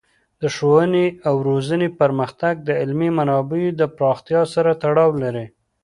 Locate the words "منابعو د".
3.17-3.81